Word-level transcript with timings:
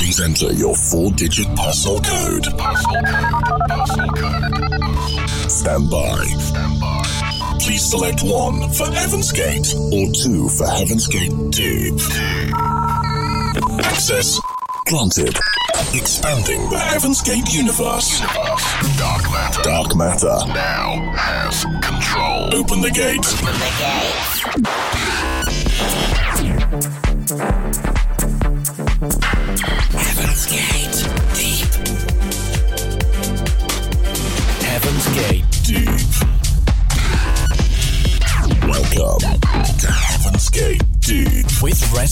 Please 0.00 0.18
enter 0.22 0.50
your 0.54 0.74
four-digit 0.74 1.46
parcel 1.56 2.00
code. 2.00 2.46
Parcel 2.56 2.94
code. 3.04 3.68
Parcel 3.68 4.08
code. 4.16 5.50
Stand 5.50 5.90
by. 5.90 6.24
Stand 6.24 6.80
by. 6.80 7.56
Please 7.60 7.84
select 7.84 8.22
one 8.22 8.72
for 8.72 8.90
Heaven's 8.90 9.30
Gate 9.30 9.74
or 9.92 10.10
two 10.14 10.48
for 10.48 10.66
Heaven's 10.66 11.06
Gate 11.06 11.36
Deep. 11.50 12.00
Access 13.84 14.40
granted. 14.86 15.36
Expanding 15.92 16.70
the 16.70 16.78
Heaven's 16.78 17.20
Gate 17.20 17.52
universe. 17.52 18.20
universe. 18.20 18.96
Dark 18.96 19.22
matter. 19.30 19.62
Dark 19.62 19.96
matter 19.96 20.38
now 20.48 21.12
has 21.14 21.62
control. 21.84 22.54
Open 22.54 22.80
the 22.80 22.90
gate. 22.90 23.18
Open 23.18 23.52
the 23.52 25.09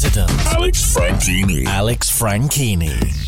resident 0.03 0.31
Alex 0.47 0.95
Franchini. 0.95 1.67
Alex 1.67 2.09
Franchini. 2.11 3.28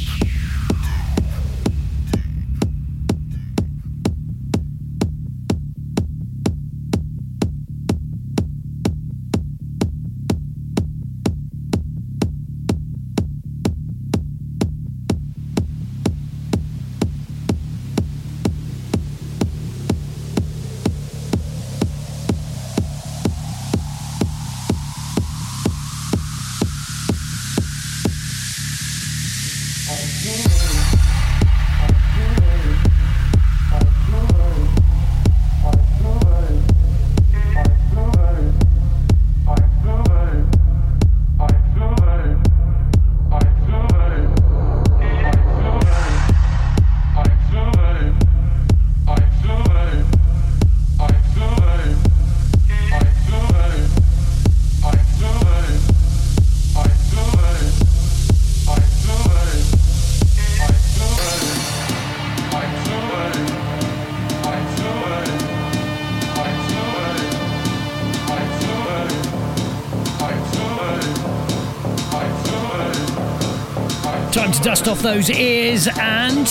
Those 75.02 75.30
ears 75.30 75.88
and 75.98 76.46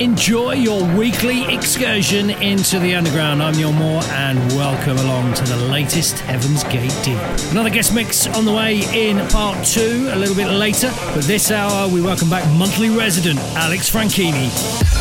enjoy 0.00 0.52
your 0.52 0.82
weekly 0.96 1.44
excursion 1.54 2.30
into 2.30 2.78
the 2.78 2.94
underground. 2.94 3.42
I'm 3.42 3.54
Neil 3.54 3.72
Moore 3.72 4.02
and 4.12 4.38
welcome 4.52 4.96
along 4.98 5.34
to 5.34 5.44
the 5.44 5.56
latest 5.68 6.18
Heaven's 6.20 6.64
Gate 6.64 6.96
Deep. 7.04 7.18
Another 7.50 7.70
guest 7.70 7.94
mix 7.94 8.26
on 8.26 8.44
the 8.44 8.52
way 8.52 8.80
in 8.94 9.18
part 9.28 9.64
two 9.66 10.08
a 10.12 10.16
little 10.16 10.34
bit 10.34 10.48
later, 10.48 10.90
but 11.14 11.24
this 11.24 11.50
hour 11.50 11.88
we 11.88 12.00
welcome 12.00 12.30
back 12.30 12.48
monthly 12.56 12.88
resident 12.88 13.38
Alex 13.56 13.90
Franchini. 13.90 14.91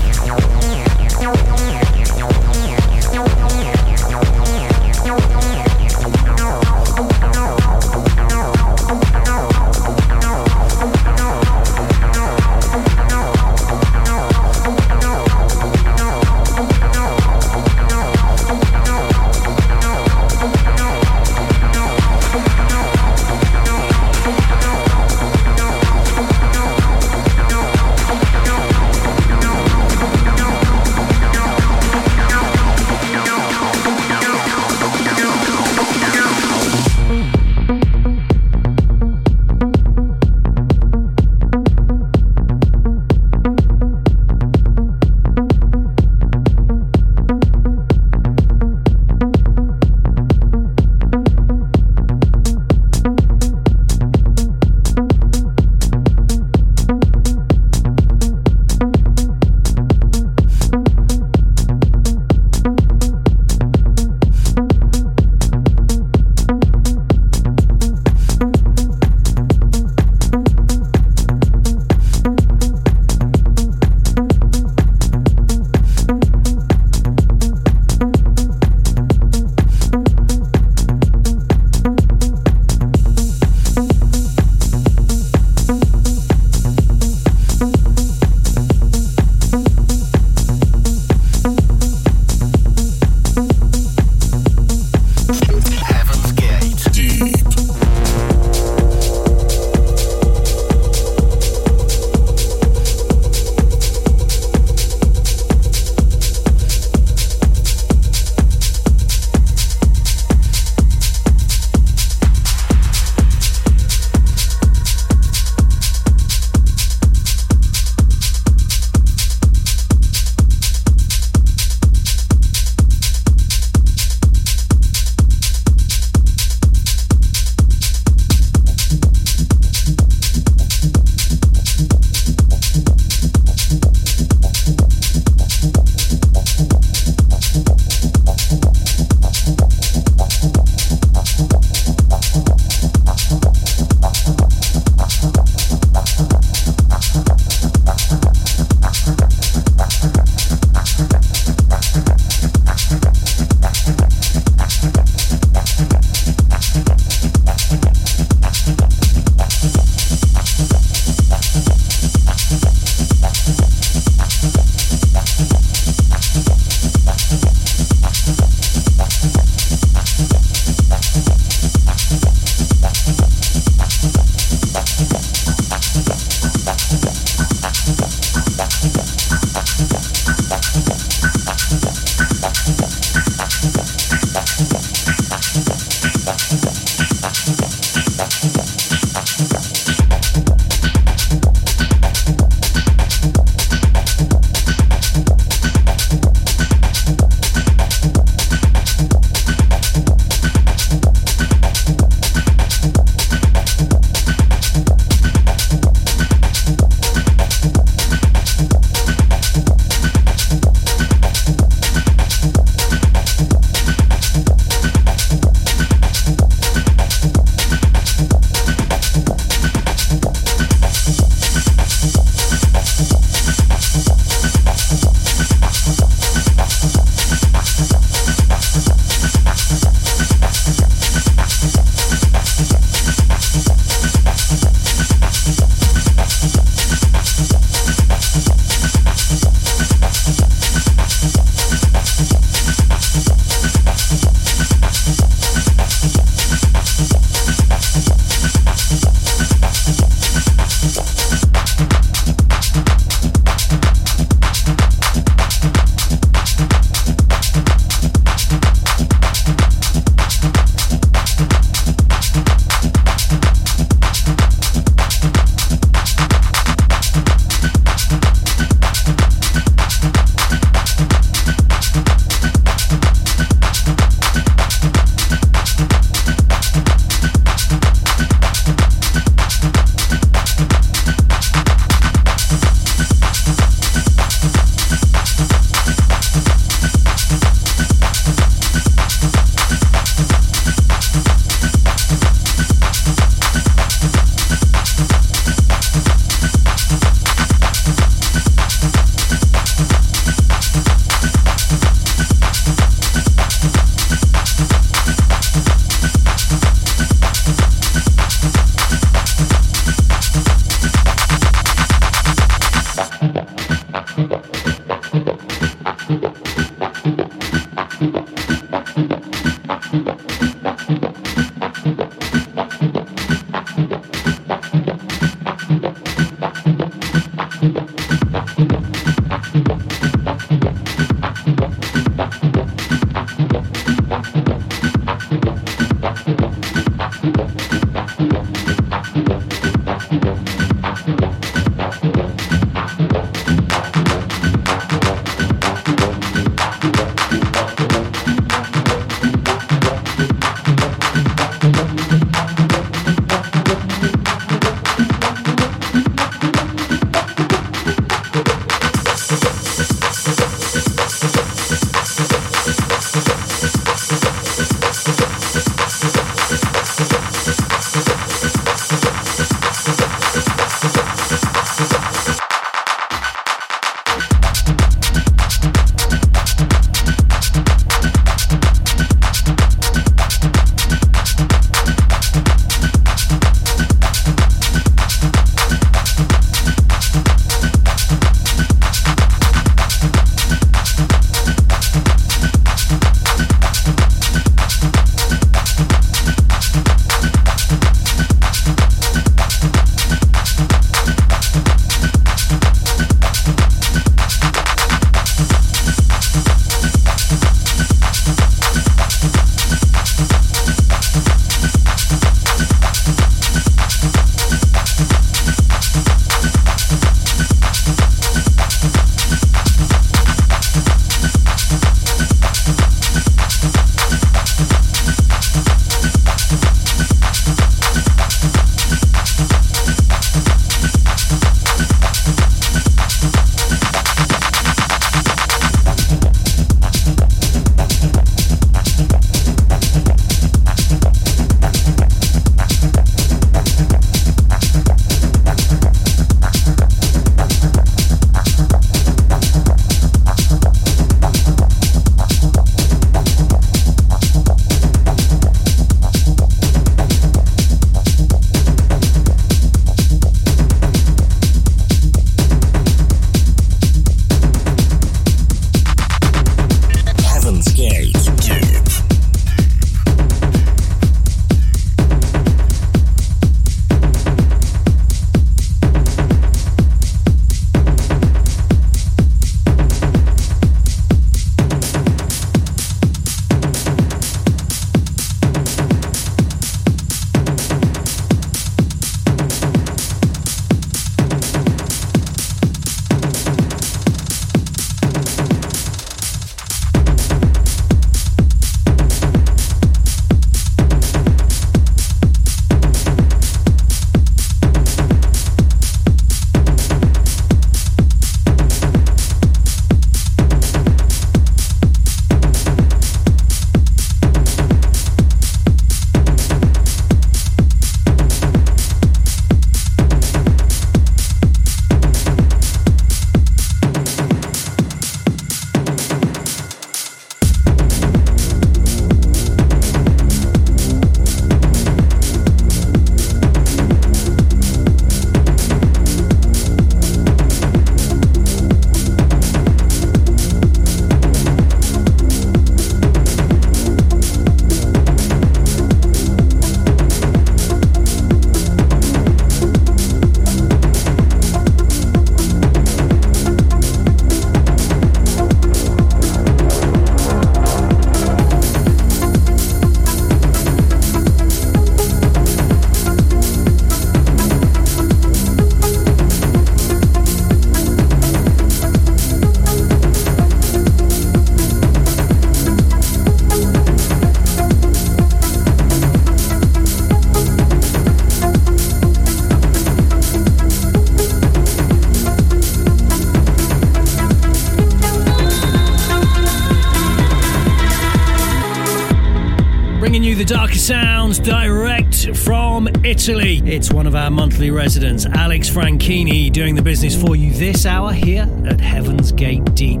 From 592.26 592.88
Italy. 593.04 593.62
It's 593.64 593.92
one 593.92 594.06
of 594.06 594.14
our 594.14 594.30
monthly 594.30 594.70
residents, 594.70 595.26
Alex 595.26 595.70
Franchini, 595.70 596.52
doing 596.52 596.74
the 596.74 596.82
business 596.82 597.20
for 597.20 597.36
you 597.36 597.52
this 597.52 597.86
hour 597.86 598.12
here 598.12 598.48
at 598.66 598.80
Heaven's 598.80 599.32
Gate 599.32 599.64
Deep. 599.74 600.00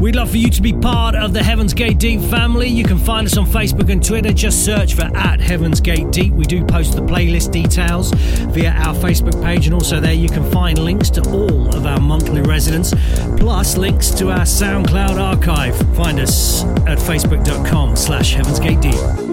We'd 0.00 0.16
love 0.16 0.30
for 0.30 0.36
you 0.36 0.50
to 0.50 0.62
be 0.62 0.72
part 0.72 1.14
of 1.14 1.32
the 1.32 1.42
Heaven's 1.42 1.72
Gate 1.72 1.98
Deep 1.98 2.20
family. 2.22 2.68
You 2.68 2.84
can 2.84 2.98
find 2.98 3.26
us 3.26 3.36
on 3.36 3.46
Facebook 3.46 3.90
and 3.90 4.04
Twitter. 4.04 4.32
Just 4.32 4.64
search 4.64 4.94
for 4.94 5.04
at 5.16 5.40
Heaven's 5.40 5.80
Gate 5.80 6.10
Deep. 6.10 6.32
We 6.32 6.44
do 6.44 6.64
post 6.64 6.96
the 6.96 7.02
playlist 7.02 7.52
details 7.52 8.12
via 8.12 8.70
our 8.70 8.94
Facebook 8.94 9.40
page, 9.42 9.66
and 9.66 9.74
also 9.74 10.00
there 10.00 10.12
you 10.12 10.28
can 10.28 10.50
find 10.50 10.78
links 10.78 11.10
to 11.10 11.22
all 11.30 11.74
of 11.74 11.86
our 11.86 12.00
monthly 12.00 12.42
residents, 12.42 12.92
plus 13.38 13.76
links 13.76 14.10
to 14.12 14.30
our 14.30 14.40
SoundCloud 14.40 15.20
archive. 15.20 15.76
Find 15.96 16.18
us 16.18 16.64
at 16.86 16.98
facebook.com 16.98 17.96
slash 17.96 18.34
Heaven's 18.34 18.60
Gate 18.60 18.80
Deep. 18.80 19.23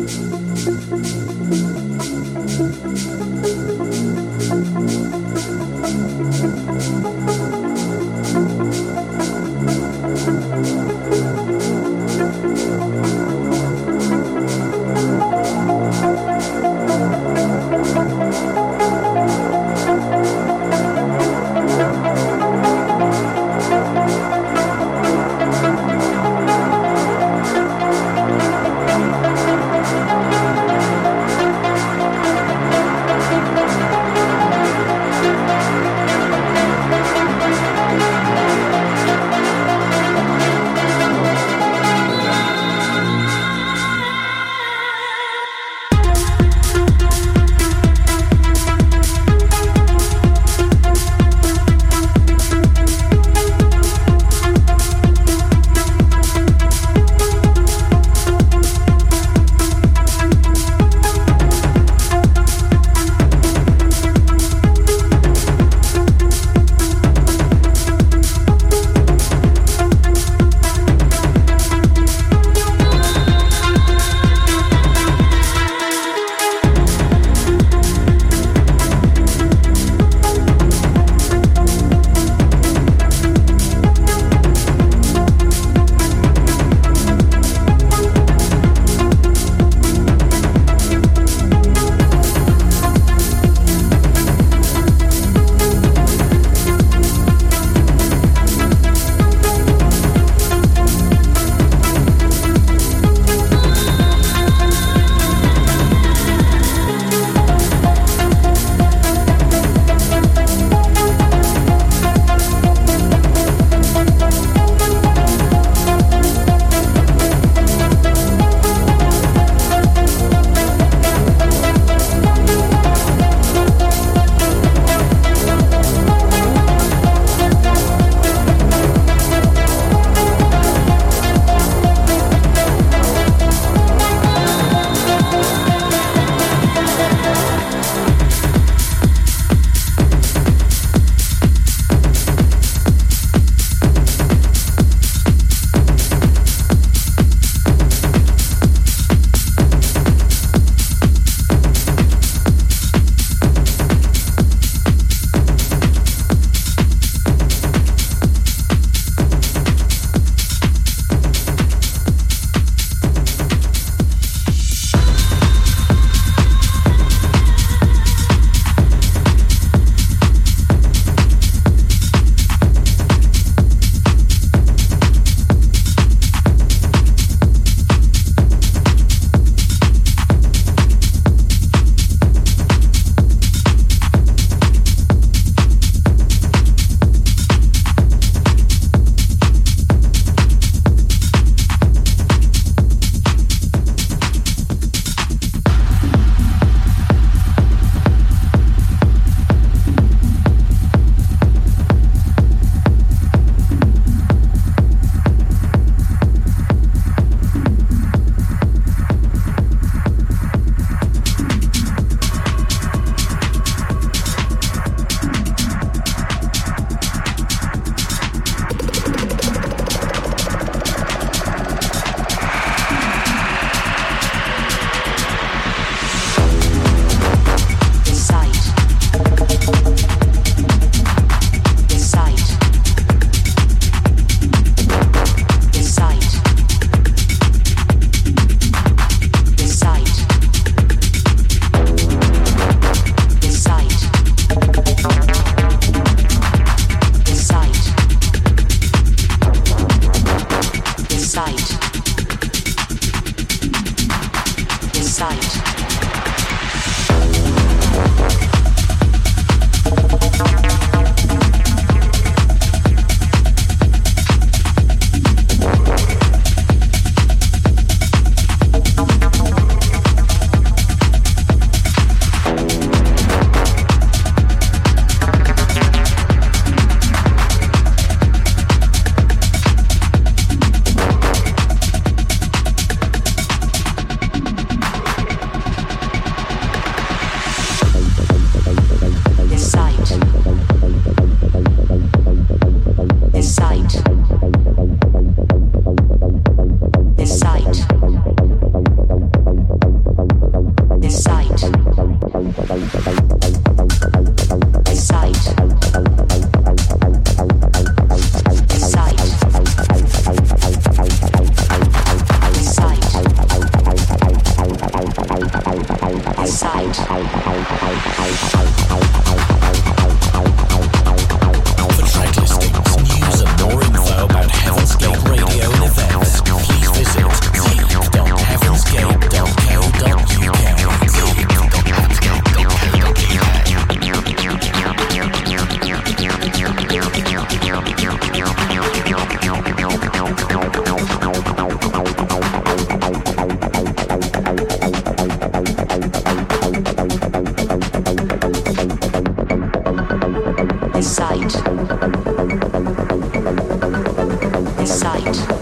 this 354.82 355.00
site. 355.00 355.61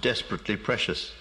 Desperately 0.00 0.56
precious. 0.56 1.12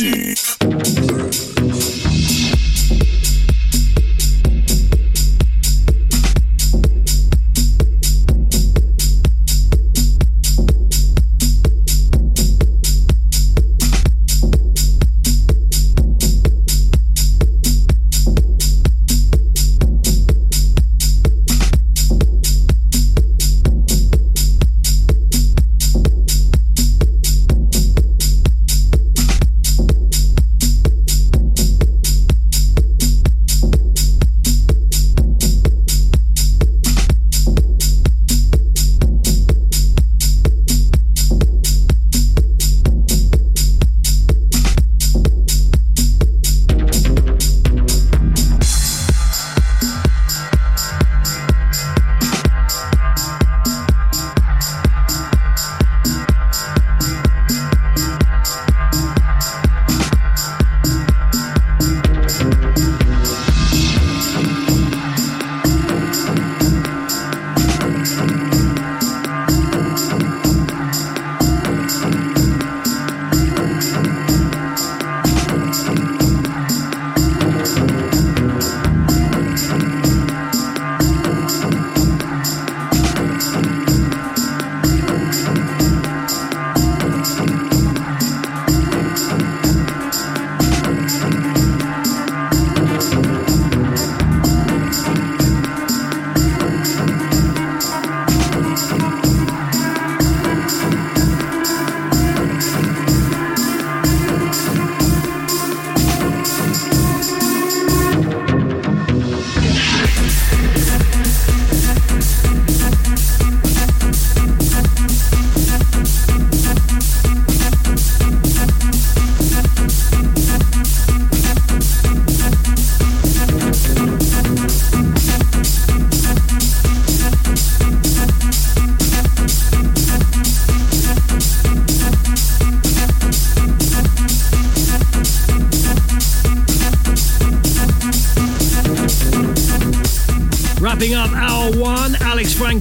Gate 0.00 0.49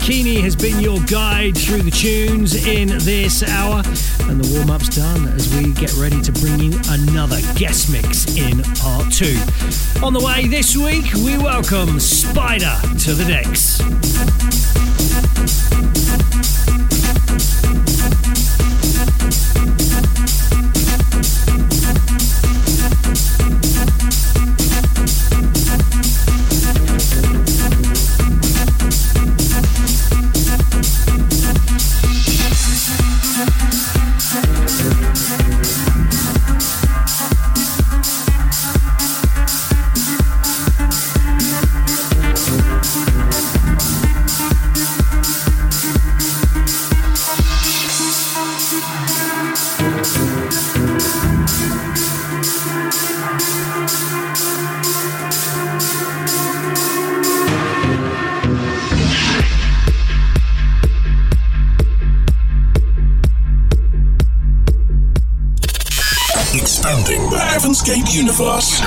Franchini 0.10 0.42
has 0.42 0.56
been 0.56 0.80
your 0.80 1.00
guide 1.02 1.56
through 1.56 1.84
the 1.84 1.92
tunes 1.92 2.66
in 2.66 2.88
this 2.88 3.44
hour, 3.44 3.84
and 4.28 4.44
the 4.44 4.56
warm 4.56 4.72
up's 4.72 4.90
done 4.90 5.28
as 5.28 5.54
we 5.56 5.72
get 5.74 5.94
ready 5.98 6.20
to 6.20 6.32
bring 6.32 6.60
you 6.60 6.80
another 6.90 7.40
guest 7.54 7.92
mix 7.92 8.26
in 8.36 8.64
part 8.74 9.14
two. 9.14 9.38
On 10.04 10.12
the 10.12 10.20
way 10.20 10.48
this 10.48 10.76
week, 10.76 11.14
we 11.14 11.38
welcome 11.38 12.00
SP1DER 12.00 13.06
to 13.06 13.14
the 13.14 13.26
decks. 13.26 14.89
Universe. 68.14 68.82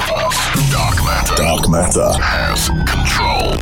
Dark 0.71 0.97
matter. 1.05 1.35
Dark 1.37 1.69
matter 1.69 2.13
has 2.21 2.69
control. 2.69 3.53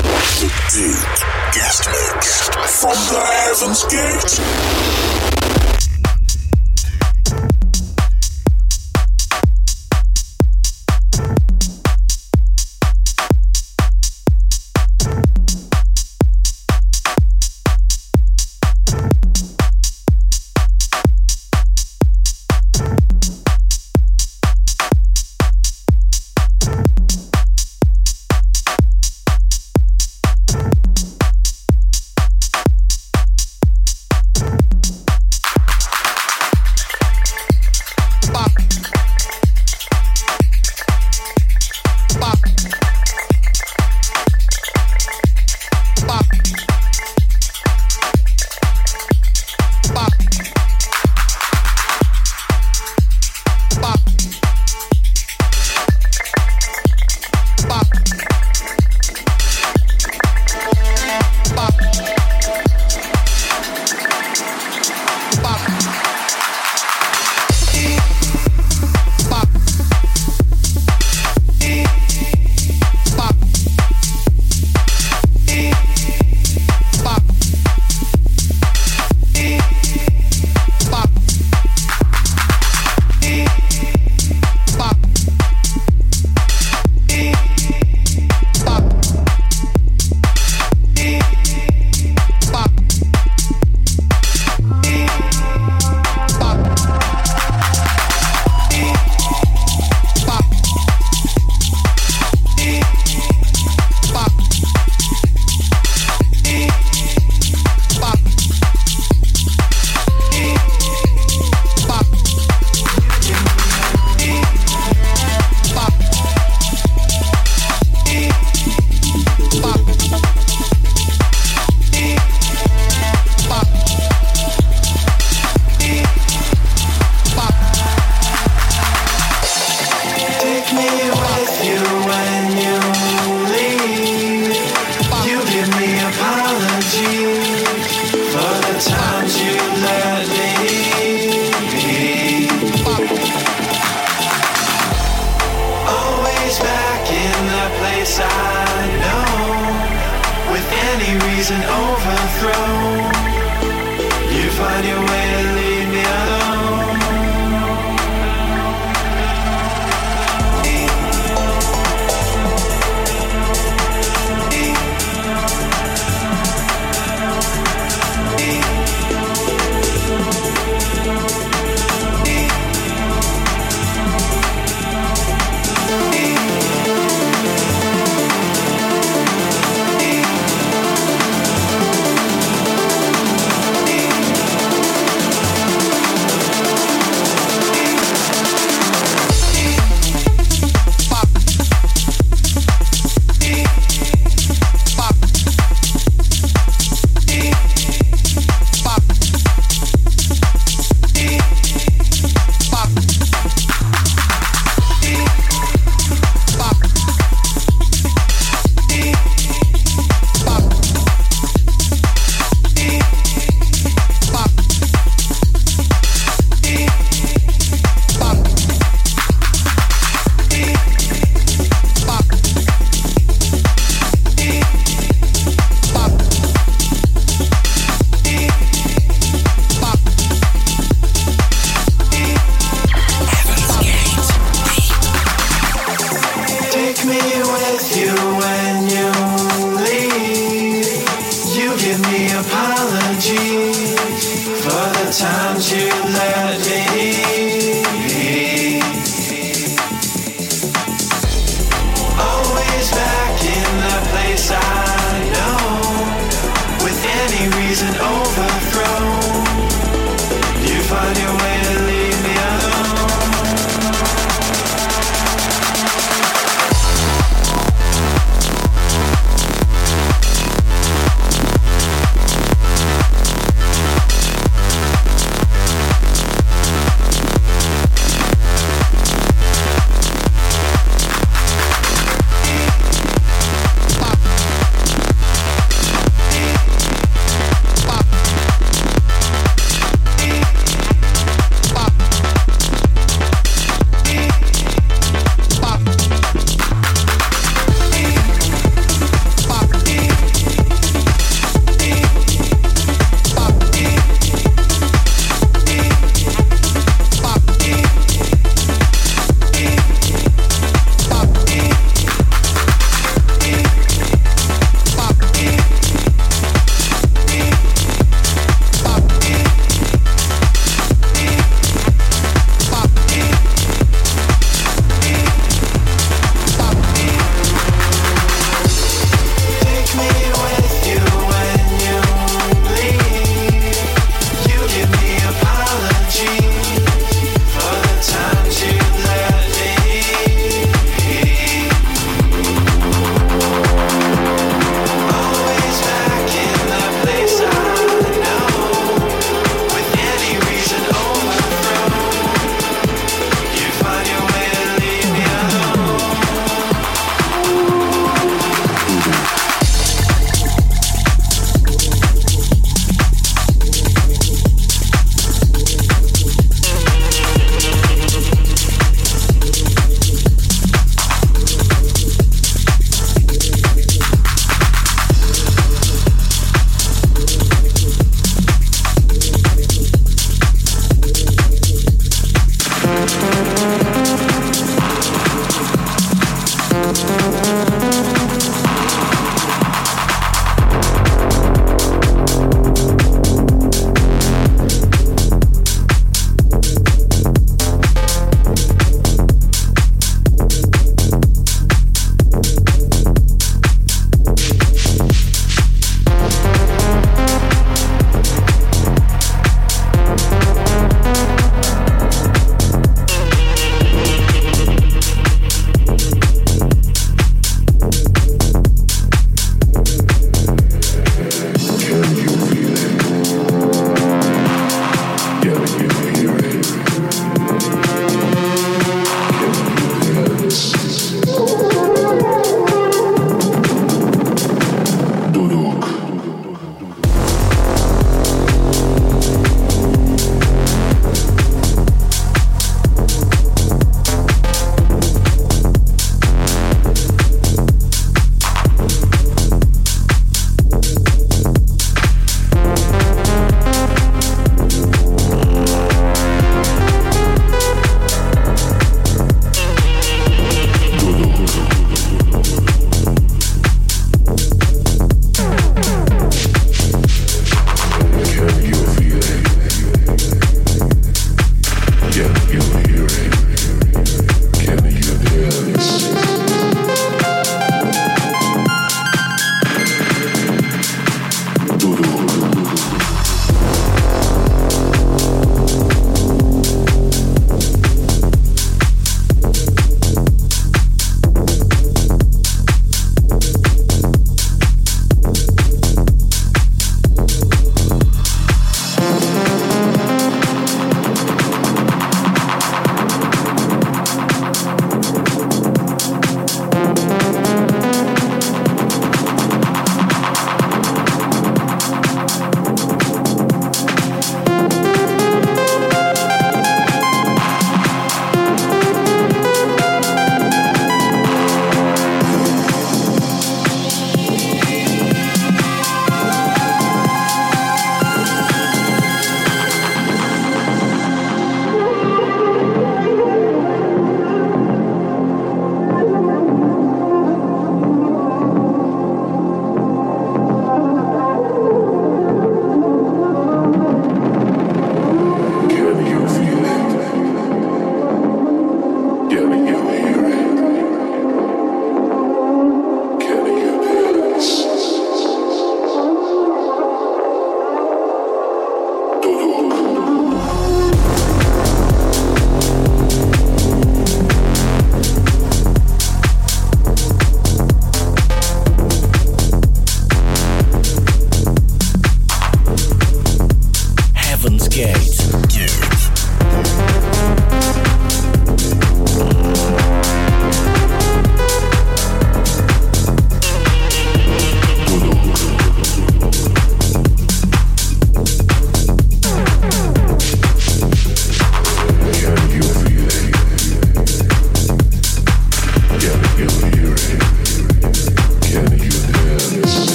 The 0.40 0.50
deep 0.72 1.10
guest 1.54 1.86
mix 1.88 2.48
from 2.80 2.96
the 3.10 3.20
Heaven's 3.46 3.82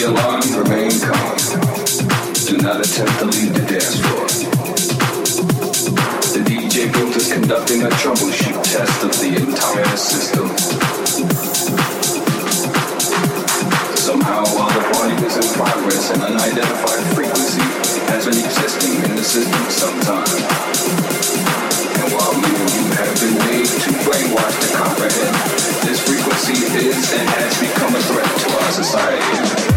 Gate. 0.00 0.08
alarmed, 0.08 0.50
remain 0.56 0.90
calm. 1.00 1.36
Do 2.48 2.56
not 2.64 2.80
attempt 2.80 3.18
to 3.20 3.26
leave 3.28 3.52
the 3.52 3.64
dance 3.68 4.00
floor. 4.00 4.24
The 6.32 6.40
DJ 6.40 6.88
booth 6.92 7.16
is 7.16 7.30
conducting 7.30 7.82
a 7.82 7.90
troubleshoot 8.00 8.56
test 8.64 9.04
of 9.04 9.12
the 9.20 9.36
entire 9.36 9.96
system. 9.96 10.48
Somehow, 13.96 14.44
while 14.56 14.72
the 14.72 15.26
is 15.26 15.36
in 15.36 15.48
progress, 15.52 16.10
an 16.16 16.22
unidentified 16.22 17.04
frequency 17.12 17.60
has 18.08 18.24
been 18.24 18.40
existing 18.40 19.04
in 19.04 19.16
the 19.16 19.24
system 19.24 19.62
sometime. 19.68 20.40
And 22.00 22.08
while 22.16 22.32
many 22.40 22.64
you 22.72 22.88
have 22.96 23.14
been 23.20 23.36
made 23.52 23.68
to 23.68 23.90
brainwash 24.08 24.56
to 24.64 24.68
comprehend, 24.80 25.36
this 25.84 26.00
frequency 26.08 26.56
is 26.88 27.12
and 27.12 27.28
has 27.28 27.60
become 27.60 27.94
a 27.94 28.00
threat 28.00 28.24
to 28.24 28.64
our 28.64 28.72
society. 28.72 29.69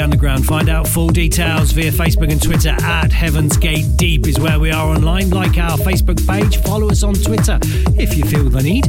Underground. 0.00 0.46
Find 0.46 0.68
out 0.68 0.86
full 0.86 1.08
details 1.08 1.72
via 1.72 1.90
Facebook 1.90 2.30
and 2.30 2.42
Twitter 2.42 2.76
at 2.82 3.12
Heaven's 3.12 3.56
Gate 3.56 3.86
Deep 3.96 4.26
is 4.26 4.38
where 4.38 4.58
we 4.58 4.70
are 4.70 4.88
online. 4.88 5.30
Like 5.30 5.58
our 5.58 5.76
Facebook 5.78 6.26
page, 6.26 6.56
follow 6.62 6.90
us 6.90 7.02
on 7.02 7.14
Twitter 7.14 7.58
if 7.98 8.16
you 8.16 8.24
feel 8.24 8.48
the 8.48 8.62
need. 8.62 8.86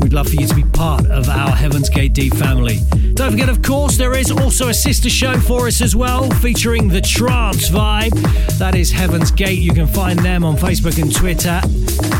We'd 0.00 0.12
love 0.12 0.28
for 0.28 0.36
you 0.36 0.46
to 0.46 0.54
be 0.54 0.64
part 0.64 1.06
of 1.06 1.28
our 1.28 1.50
Heaven's 1.50 1.88
Gate 1.88 2.12
Deep 2.12 2.34
family. 2.34 2.78
Don't 3.14 3.32
forget, 3.32 3.48
of 3.48 3.62
course, 3.62 3.96
there 3.96 4.16
is 4.16 4.30
also 4.30 4.68
a 4.68 4.74
sister 4.74 5.10
show 5.10 5.38
for 5.38 5.66
us 5.66 5.80
as 5.80 5.96
well, 5.96 6.30
featuring 6.30 6.88
the 6.88 7.00
trance 7.00 7.68
vibe. 7.68 8.12
That 8.58 8.74
is 8.74 8.90
Heaven's 8.90 9.30
Gate. 9.30 9.58
You 9.58 9.72
can 9.72 9.86
find 9.86 10.18
them 10.18 10.44
on 10.44 10.56
Facebook 10.56 11.02
and 11.02 11.14
Twitter 11.14 11.60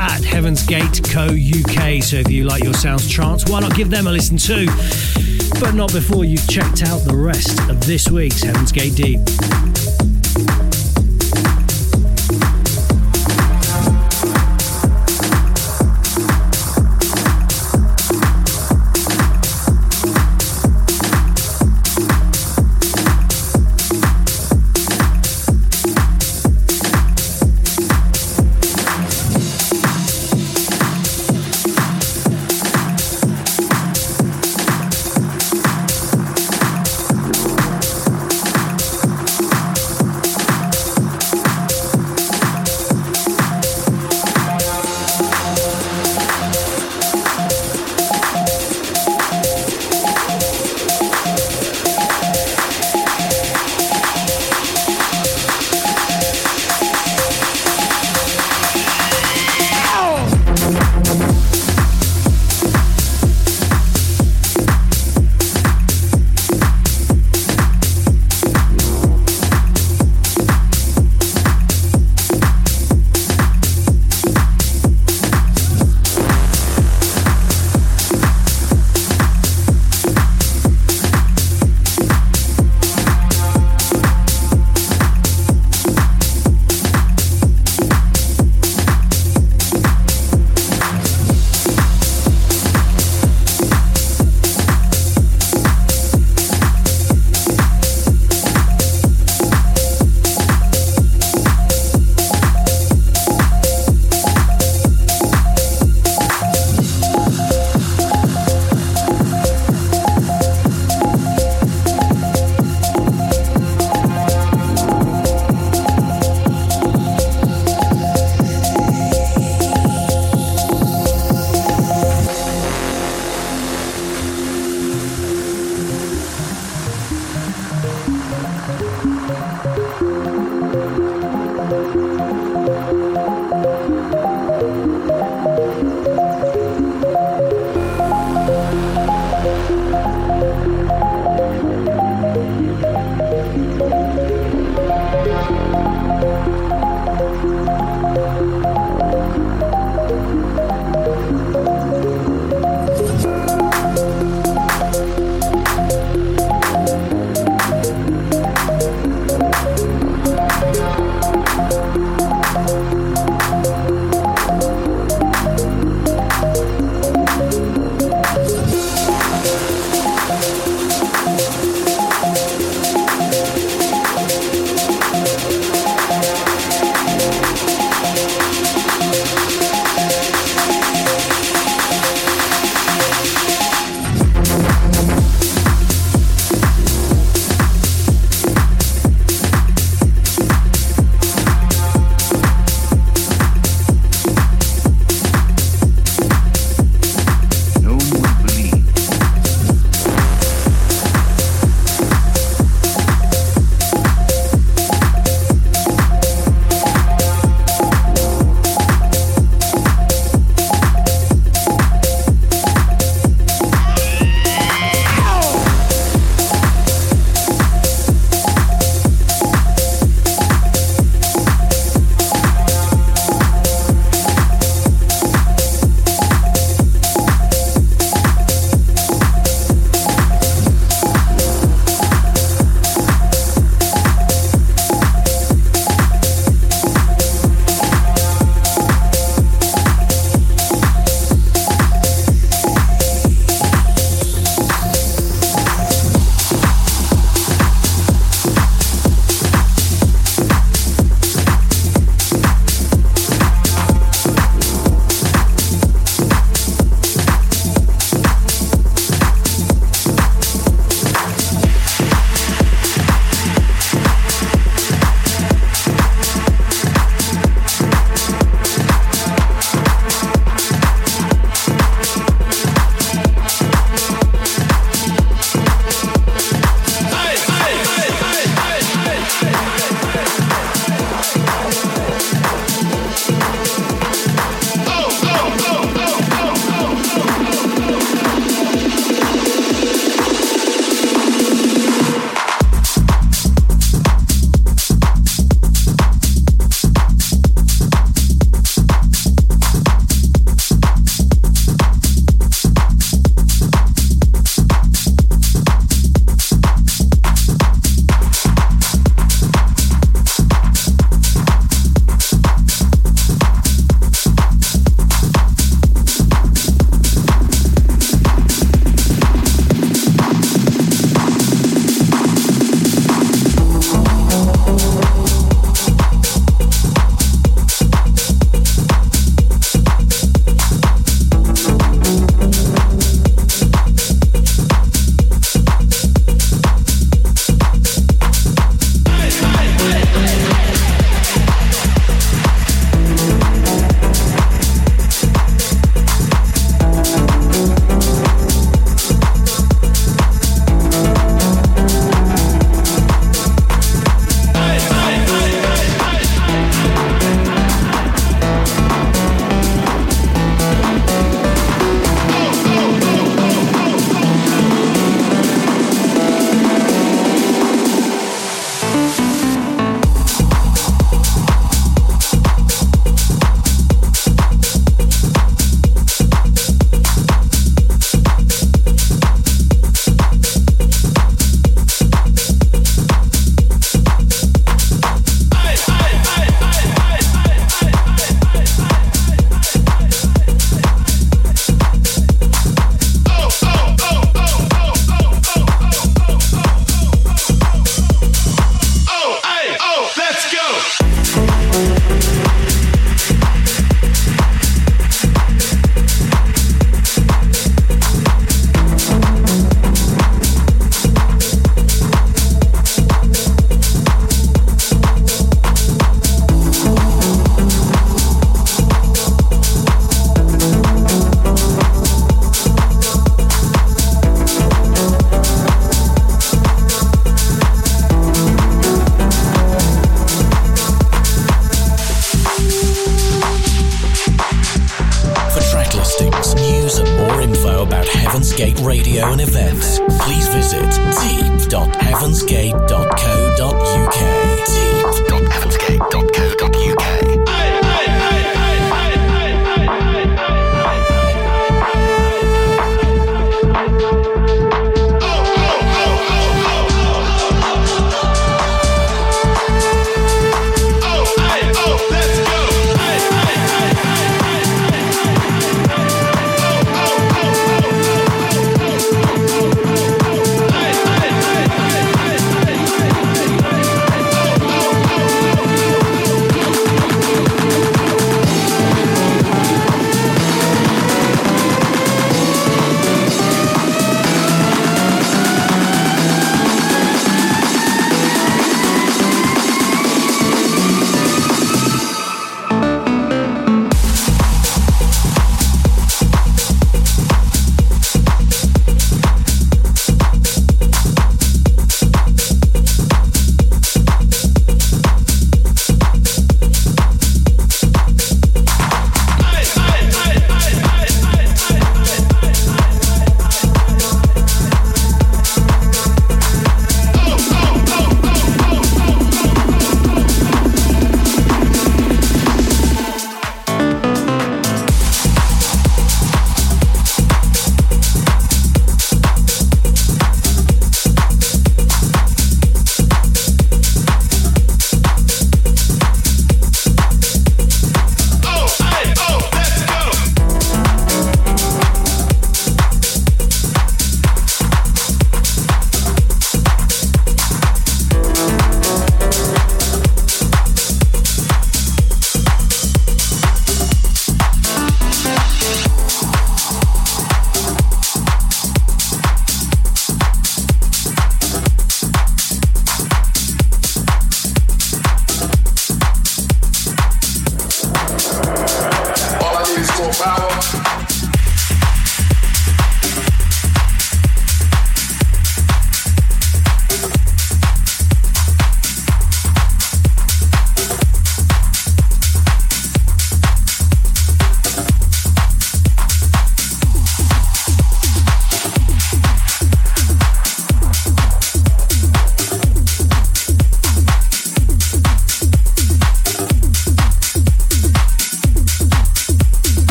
at 0.00 0.24
Heaven's 0.24 0.66
Gate 0.66 1.00
Co 1.10 1.26
UK. 1.26 2.02
So 2.02 2.16
if 2.16 2.30
you 2.30 2.44
like 2.44 2.64
your 2.64 2.74
sounds 2.74 3.08
trance, 3.08 3.48
why 3.48 3.60
not 3.60 3.74
give 3.74 3.90
them 3.90 4.06
a 4.06 4.10
listen 4.10 4.36
too? 4.36 4.66
But 5.60 5.74
not 5.74 5.92
before 5.92 6.24
you've 6.24 6.48
checked 6.48 6.82
out 6.82 7.04
the 7.04 7.14
rest 7.14 7.60
of 7.68 7.86
this 7.86 8.08
week's 8.08 8.42
Heaven's 8.42 8.72
Gate 8.72 8.94
Deep. 8.94 9.20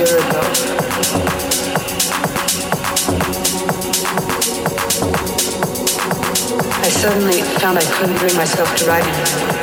Year 0.00 0.16
ago. 0.16 0.40
I 6.80 6.88
suddenly 6.88 7.42
found 7.60 7.76
I 7.76 7.84
couldn't 7.92 8.16
bring 8.16 8.34
myself 8.34 8.74
to 8.76 8.86
write 8.86 9.04
anymore. 9.04 9.60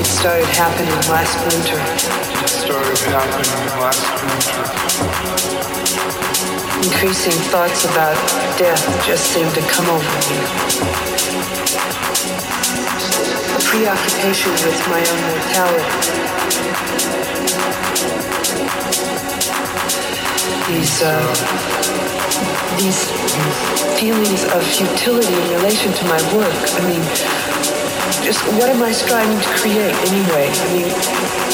It 0.00 0.04
started 0.04 0.50
happening 0.52 0.92
last 1.08 1.40
winter. 1.48 1.80
It 2.44 2.48
started 2.48 2.98
happening 3.08 3.64
last 3.80 4.04
winter. 4.20 4.84
Increasing 6.84 7.38
thoughts 7.48 7.84
about 7.86 8.16
death 8.58 8.84
just 9.06 9.32
seemed 9.32 9.54
to 9.54 9.62
come 9.62 9.88
over 9.88 10.12
me 10.28 11.14
A 13.54 13.60
preoccupation 13.62 14.50
with 14.50 14.88
my 14.90 14.98
own 14.98 15.20
mortality. 15.30 16.23
These, 20.68 21.02
uh, 21.02 21.20
these 22.78 23.10
feelings 24.00 24.44
of 24.52 24.62
futility 24.62 25.34
in 25.34 25.48
relation 25.56 25.92
to 25.92 26.04
my 26.06 26.20
work. 26.34 26.54
I 26.74 26.80
mean, 26.88 27.02
just 28.24 28.40
what 28.58 28.68
am 28.70 28.82
I 28.82 28.92
striving 28.92 29.38
to 29.38 29.48
create 29.60 29.94
anyway? 30.08 30.48
I 30.48 30.72
mean, 30.72 30.88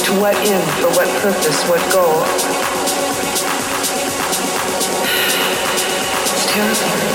to 0.05 0.21
what 0.21 0.37
end, 0.37 0.65
for 0.81 0.89
what 0.97 1.09
purpose, 1.21 1.63
what 1.69 1.81
goal? 1.93 2.23
It's 6.23 6.47
terrifying. 6.47 7.10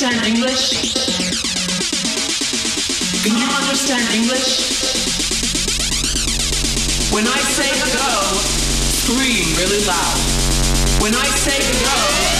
understand 0.00 0.26
English? 0.26 0.70
Can 3.22 3.36
you 3.36 3.46
understand 3.46 4.02
English? 4.14 4.80
When 7.12 7.26
I 7.26 7.40
say 7.52 7.68
go, 7.92 8.08
scream 9.04 9.44
really 9.58 9.84
loud. 9.84 11.02
When 11.02 11.14
I 11.14 11.26
say 11.36 11.58
go, 11.84 12.39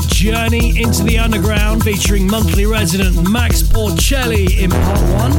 journey 0.00 0.80
into 0.80 1.02
the 1.02 1.18
underground 1.18 1.82
featuring 1.82 2.26
monthly 2.26 2.66
resident 2.66 3.28
Max 3.30 3.62
Porcelli 3.62 4.58
in 4.58 4.70
part 4.70 5.00
one. 5.14 5.32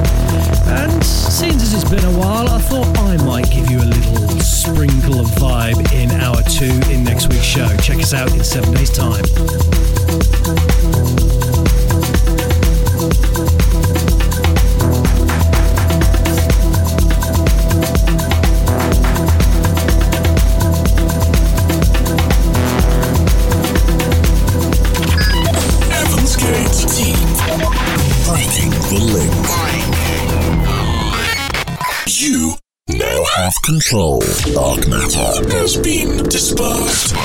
And 0.68 1.04
since 1.04 1.74
it's 1.74 1.90
been 1.90 2.04
a 2.04 2.18
while, 2.18 2.50
I 2.50 2.60
thought 2.60 2.98
I 2.98 3.18
might 3.26 3.50
give 3.52 3.70
you 3.70 3.80
a 3.80 3.86
little 3.86 4.40
sprinkle 4.40 5.20
of 5.20 5.28
vibe 5.38 5.92
in 5.94 6.12
hour 6.12 6.42
two 6.44 6.92
in 6.92 7.04
next 7.04 7.28
week's 7.30 7.44
show. 7.44 7.68
Check 7.78 8.00
us 8.00 8.14
out 8.14 8.32
in 8.34 8.44
seven 8.44 8.74
days' 8.74 8.92
time. 8.92 9.24
Control. 33.90 34.20
Dark 34.54 34.88
matter 34.88 35.50
has 35.58 35.76
been 35.78 36.24
dispersed. 36.26 37.16